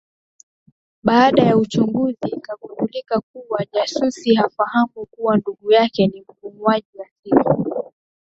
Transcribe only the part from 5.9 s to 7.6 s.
ni muuaji wa siri